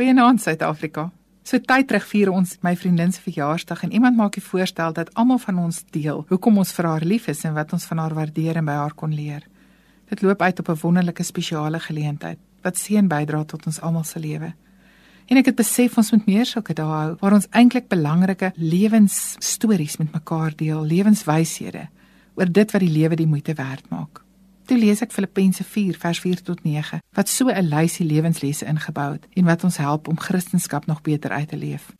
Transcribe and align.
Goeienaand 0.00 0.40
Suid-Afrika. 0.40 1.10
So 1.44 1.60
tyd 1.60 1.90
terug 1.90 2.06
vier 2.08 2.30
ons 2.32 2.54
my 2.64 2.70
vriendin 2.72 3.10
se 3.12 3.20
verjaarsdag 3.20 3.82
en 3.84 3.90
iemand 3.92 4.16
maak 4.16 4.38
die 4.38 4.42
voorstel 4.42 4.94
dat 4.96 5.10
almal 5.12 5.36
van 5.42 5.58
ons 5.60 5.82
deel 5.92 6.22
hoekom 6.30 6.56
ons 6.62 6.70
vir 6.72 6.86
haar 6.88 7.04
lief 7.04 7.26
is 7.28 7.42
en 7.44 7.52
wat 7.52 7.74
ons 7.76 7.84
van 7.90 8.00
haar 8.00 8.14
waardeer 8.16 8.56
en 8.56 8.64
by 8.64 8.76
haar 8.78 8.94
kon 8.96 9.12
leer. 9.12 9.44
Dit 10.08 10.22
loop 10.24 10.40
uit 10.40 10.62
op 10.62 10.70
'n 10.72 10.78
wonderlike 10.80 11.22
spesiale 11.22 11.80
geleentheid 11.80 12.38
wat 12.62 12.78
seën 12.78 13.08
bydra 13.08 13.44
tot 13.44 13.66
ons 13.66 13.80
almal 13.80 14.04
se 14.04 14.18
lewe. 14.18 14.54
En 15.28 15.36
ek 15.36 15.46
het 15.52 15.56
besef 15.56 15.98
ons 15.98 16.12
moet 16.12 16.26
meer 16.26 16.46
sulke 16.46 16.74
dae 16.74 16.86
hou 16.86 17.16
waar 17.20 17.32
ons 17.32 17.48
eintlik 17.50 17.88
belangrike 17.88 18.52
lewensstories 18.56 19.98
met 19.98 20.12
mekaar 20.12 20.56
deel, 20.56 20.82
lewenswyshede 20.84 21.88
oor 22.36 22.52
dit 22.52 22.72
wat 22.72 22.80
die 22.80 22.96
lewe 22.98 23.16
die 23.16 23.26
moeite 23.28 23.54
werd 23.54 23.90
maak. 23.90 24.24
Toe 24.70 24.78
lees 24.78 25.00
ek 25.02 25.10
Filippense 25.10 25.64
4 25.66 25.96
vers 25.98 26.18
4 26.22 26.40
tot 26.46 26.60
9 26.62 27.00
wat 27.18 27.28
so 27.28 27.50
'n 27.50 27.66
lysie 27.72 28.06
lewenslesse 28.06 28.66
ingebou 28.66 29.12
het 29.12 29.26
en 29.34 29.44
wat 29.44 29.64
ons 29.64 29.76
help 29.76 30.08
om 30.08 30.18
Christendom 30.18 30.82
nog 30.86 31.02
beter 31.02 31.30
uit 31.30 31.48
te 31.48 31.56
leef. 31.56 31.90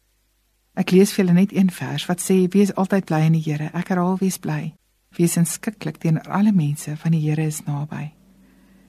Ek 0.75 0.91
lees 0.91 1.13
vir 1.13 1.25
julle 1.25 1.35
net 1.35 1.53
een 1.53 1.71
vers 1.71 2.07
wat 2.07 2.21
sê 2.21 2.47
wees 2.49 2.75
altyd 2.75 3.05
bly 3.05 3.21
in 3.27 3.33
die 3.33 3.43
Here. 3.43 3.71
Ek 3.75 3.89
herhaal 3.89 4.19
wees 4.19 4.39
bly. 4.39 4.75
Wees 5.19 5.37
inskikkelik 5.37 5.99
teenoor 5.99 6.31
alle 6.31 6.53
mense 6.53 6.97
van 6.97 7.11
die 7.11 7.21
Here 7.21 7.43
is 7.43 7.61
naby. 7.67 8.13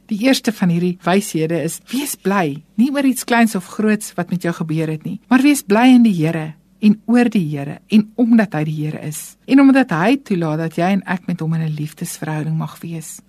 Die 0.06 0.20
eerste 0.28 0.52
van 0.52 0.70
hierdie 0.70 1.00
wyshede 1.02 1.64
is 1.64 1.82
wees 1.92 2.16
bly, 2.16 2.64
nie 2.76 2.92
oor 2.92 3.06
iets 3.06 3.24
kleins 3.24 3.56
of 3.56 3.66
groots 3.66 4.14
wat 4.14 4.30
met 4.30 4.44
jou 4.44 4.54
gebeur 4.54 4.88
het 4.88 5.04
nie, 5.04 5.20
maar 5.28 5.42
wees 5.42 5.64
bly 5.64 5.88
in 5.88 6.04
die 6.04 6.14
Here 6.14 6.54
en 6.82 7.02
oor 7.06 7.30
die 7.30 7.58
Here 7.58 7.80
en 7.88 8.12
omdat 8.16 8.54
hy 8.54 8.64
die 8.64 8.86
Here 8.86 9.02
is 9.02 9.38
en 9.48 9.60
omdat 9.60 9.90
hy 9.90 10.18
toelaat 10.18 10.60
dat 10.60 10.78
jy 10.78 10.84
en 10.84 11.04
ek 11.08 11.26
met 11.28 11.40
hom 11.40 11.54
in 11.54 11.62
'n 11.62 11.76
liefdesverhouding 11.76 12.58
mag 12.58 12.80
wees. 12.80 13.22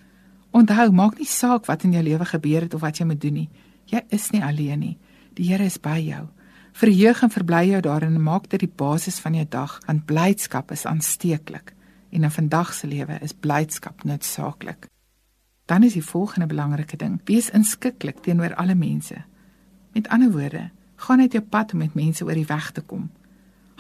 Onthou, 0.52 0.90
maak 0.92 1.16
nie 1.18 1.28
saak 1.28 1.64
wat 1.66 1.84
in 1.86 1.94
jou 1.96 2.02
lewe 2.04 2.24
gebeur 2.28 2.66
het 2.66 2.74
of 2.76 2.82
wat 2.84 2.98
jy 3.00 3.06
moet 3.08 3.20
doen 3.20 3.38
nie. 3.40 3.48
Jy 3.88 4.02
is 4.12 4.30
nie 4.34 4.42
alleen 4.44 4.82
nie. 4.84 4.96
Die 5.36 5.48
Here 5.48 5.64
is 5.64 5.78
by 5.80 5.96
jou. 6.04 6.26
Verheug 6.76 7.22
en 7.24 7.32
verbly 7.32 7.62
jou 7.70 7.80
daarin 7.84 8.16
en 8.16 8.24
maak 8.24 8.50
dit 8.52 8.60
die 8.60 8.72
basis 8.76 9.18
van 9.20 9.34
jou 9.36 9.46
dag, 9.48 9.78
want 9.86 10.04
blydskap 10.08 10.72
is 10.72 10.84
aansteeklik 10.88 11.72
en 12.12 12.26
in 12.28 12.30
vandag 12.32 12.74
se 12.76 12.86
lewe 12.86 13.16
is 13.24 13.32
blydskap 13.32 14.04
noodsaaklik. 14.04 14.90
Dan 15.64 15.86
is 15.88 15.96
die 15.96 16.04
volgende 16.04 16.46
belangrike 16.46 16.96
ding: 16.96 17.20
wees 17.24 17.48
inskikkelik 17.50 18.20
teenoor 18.20 18.54
alle 18.54 18.74
mense. 18.74 19.16
Met 19.92 20.08
ander 20.08 20.32
woorde, 20.32 20.68
gaan 20.96 21.18
net 21.18 21.32
jou 21.32 21.42
pad 21.42 21.72
om 21.72 21.78
met 21.78 21.94
mense 21.94 22.24
oor 22.24 22.36
die 22.36 22.46
weg 22.46 22.70
te 22.72 22.80
kom. 22.80 23.08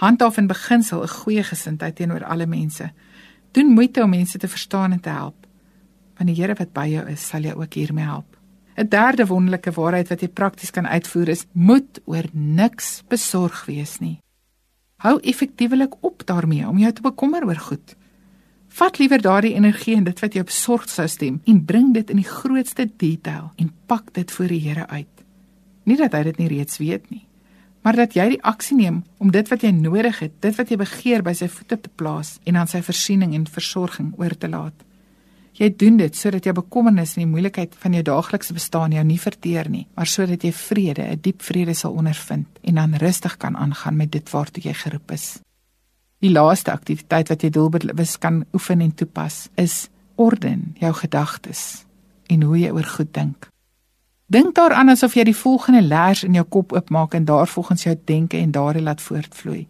Handhaaf 0.00 0.38
in 0.38 0.46
beginsel 0.46 1.02
'n 1.02 1.08
goeie 1.08 1.44
gesindheid 1.44 1.96
teenoor 1.96 2.24
alle 2.24 2.46
mense. 2.46 2.92
Doen 3.52 3.66
moeite 3.66 4.02
om 4.02 4.10
mense 4.10 4.38
te 4.38 4.48
verstaan 4.48 4.92
en 4.92 5.00
te 5.00 5.08
help 5.08 5.41
want 6.22 6.30
die 6.30 6.38
Here 6.38 6.54
wat 6.54 6.70
by 6.74 6.86
jou 6.86 7.02
is, 7.10 7.24
sal 7.26 7.42
jou 7.42 7.56
ook 7.58 7.74
hiermee 7.74 8.06
help. 8.06 8.36
'n 8.78 8.88
Derde 8.88 9.26
wonderlike 9.26 9.72
waarheid 9.74 10.08
wat 10.08 10.20
jy 10.22 10.28
prakties 10.28 10.70
kan 10.70 10.86
uitvoer 10.86 11.28
is: 11.28 11.46
moet 11.52 12.00
oor 12.04 12.24
niks 12.32 13.02
besorg 13.08 13.66
wees 13.66 13.98
nie. 13.98 14.20
Hou 15.02 15.18
effektiewelik 15.20 15.94
op 16.00 16.22
daarmee 16.26 16.68
om 16.68 16.78
jou 16.78 16.92
te 16.92 17.02
bekommer 17.02 17.44
oor 17.44 17.56
goed. 17.58 17.96
Vat 18.68 18.98
liewer 18.98 19.20
daardie 19.20 19.54
energie 19.54 19.96
en 19.96 20.04
dit 20.04 20.20
wat 20.20 20.32
jou 20.32 20.44
besorgd 20.44 20.88
sou 20.88 21.08
stem 21.08 21.40
en 21.44 21.64
bring 21.64 21.92
dit 21.94 22.10
in 22.10 22.16
die 22.16 22.28
grootste 22.28 22.88
detail 22.96 23.50
en 23.56 23.72
pak 23.86 24.14
dit 24.14 24.30
voor 24.30 24.48
die 24.48 24.60
Here 24.60 24.86
uit. 24.86 25.24
Nie 25.84 25.96
dat 25.96 26.12
hy 26.12 26.22
dit 26.22 26.38
nie 26.38 26.48
reeds 26.48 26.78
weet 26.78 27.10
nie, 27.10 27.26
maar 27.82 27.96
dat 27.96 28.14
jy 28.14 28.28
die 28.28 28.42
aksie 28.42 28.76
neem 28.76 29.02
om 29.18 29.30
dit 29.30 29.48
wat 29.48 29.62
jy 29.62 29.70
nodig 29.70 30.18
het, 30.18 30.32
dit 30.40 30.56
wat 30.56 30.70
jy 30.70 30.76
begeer 30.76 31.22
by 31.22 31.34
sy 31.34 31.48
voete 31.48 31.80
te 31.80 31.90
plaas 31.96 32.38
en 32.44 32.56
aan 32.56 32.68
sy 32.68 32.80
voorsiening 32.80 33.34
en 33.34 33.46
versorging 33.46 34.14
oor 34.16 34.38
te 34.38 34.48
laat. 34.48 34.84
Jy 35.52 35.68
doen 35.76 35.98
dit 36.00 36.16
sodat 36.16 36.46
jou 36.48 36.54
bekommernis 36.56 37.12
en 37.16 37.26
die 37.26 37.28
moeilikheid 37.28 37.74
van 37.82 37.92
jou 37.92 38.02
daaglikse 38.06 38.54
bestaan 38.56 38.94
jou 38.96 39.04
nie 39.04 39.20
verteer 39.20 39.68
nie, 39.68 39.86
maar 39.96 40.08
sodat 40.08 40.44
jy 40.44 40.52
vrede, 40.52 41.02
'n 41.02 41.20
diep 41.20 41.42
vrede 41.42 41.74
sal 41.74 41.92
ondervind 41.92 42.48
en 42.62 42.74
dan 42.74 42.94
rustig 42.94 43.36
kan 43.36 43.56
aangaan 43.56 43.96
met 43.96 44.12
dit 44.12 44.30
waartoe 44.30 44.62
jy 44.62 44.72
geroep 44.72 45.10
is. 45.12 45.40
Die 46.20 46.30
laaste 46.30 46.72
aktiwiteit 46.72 47.28
wat 47.28 47.42
jy 47.42 47.50
doelbewus 47.50 48.18
kan 48.18 48.44
oefen 48.52 48.80
en 48.80 48.94
toepas, 48.94 49.48
is 49.56 49.88
orden 50.14 50.74
jou 50.78 50.92
gedagtes 50.92 51.84
en 52.26 52.42
hoe 52.42 52.58
jy 52.58 52.70
oor 52.70 52.84
goed 52.84 53.12
dink. 53.14 53.48
Dink 54.32 54.54
daaraan 54.54 54.88
asof 54.88 55.14
jy 55.14 55.24
die 55.24 55.36
volgende 55.36 55.82
leers 55.82 56.22
in 56.24 56.34
jou 56.38 56.44
kop 56.44 56.72
oopmaak 56.72 57.14
en 57.14 57.24
daarvolgens 57.24 57.82
jou 57.82 57.96
denke 58.04 58.38
en 58.38 58.50
dade 58.50 58.80
laat 58.80 59.00
voortvloei. 59.00 59.66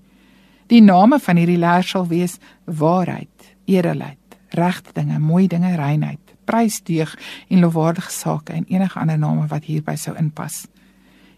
Die 0.70 0.82
name 0.82 1.18
van 1.18 1.36
hierdie 1.36 1.58
leers 1.58 1.90
sal 1.90 2.06
wees 2.06 2.38
waarheid, 2.64 3.48
eerlikheid, 3.66 4.18
regte 4.52 4.90
dinge, 4.92 5.18
mooi 5.18 5.46
dinge, 5.46 5.74
reinheid, 5.76 6.34
prysdeeg 6.44 7.18
en 7.48 7.60
lofwaardige 7.60 8.10
sake 8.10 8.52
en 8.52 8.64
enige 8.68 8.98
ander 8.98 9.18
name 9.18 9.46
wat 9.46 9.64
hierby 9.64 9.96
sou 9.96 10.16
inpas. 10.16 10.66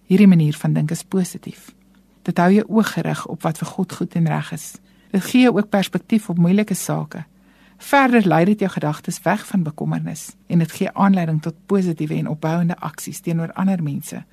Hierdie 0.07 0.29
manier 0.29 0.57
van 0.57 0.73
dink 0.73 0.91
is 0.91 1.03
positief. 1.03 1.73
Dit 2.23 2.39
hou 2.39 2.51
jou 2.53 2.65
oog 2.69 2.93
gerig 2.93 3.27
op 3.27 3.43
wat 3.43 3.59
vir 3.61 3.69
God 3.69 3.93
goed 3.93 4.15
en 4.15 4.29
reg 4.29 4.53
is. 4.53 4.75
Dit 5.13 5.25
gee 5.25 5.47
jou 5.47 5.57
ook 5.57 5.69
perspektief 5.69 6.29
op 6.29 6.39
moeilike 6.39 6.75
sake. 6.75 7.25
Verder 7.79 8.27
lei 8.27 8.45
dit 8.45 8.61
jou 8.61 8.71
gedagtes 8.71 9.21
weg 9.23 9.47
van 9.47 9.63
bekommernis 9.63 10.33
en 10.47 10.59
dit 10.59 10.73
gee 10.73 10.93
aanleiding 10.93 11.43
tot 11.43 11.67
positiewe 11.67 12.15
en 12.15 12.29
opbouende 12.29 12.77
aksies 12.81 13.21
teenoor 13.21 13.53
ander 13.53 13.83
mense 13.83 14.25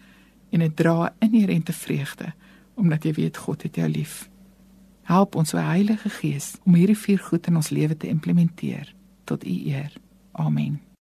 en 0.51 0.59
dit 0.59 0.75
dra 0.75 1.13
inherente 1.19 1.73
vreugde 1.73 2.33
omdat 2.75 3.03
jy 3.03 3.13
weet 3.13 3.37
God 3.37 3.63
het 3.63 3.75
jou 3.75 3.89
lief. 3.89 4.30
Help 5.09 5.35
ons, 5.35 5.53
o 5.53 5.57
Heilige 5.57 6.09
Gees, 6.09 6.53
om 6.65 6.77
hierdie 6.77 6.97
vier 6.97 7.19
goed 7.19 7.47
in 7.47 7.55
ons 7.55 7.71
lewe 7.73 7.97
te 7.97 8.07
implementeer 8.07 8.93
tot 9.29 9.45
U 9.45 9.57
eer. 9.65 9.93
Amen. 10.31 10.79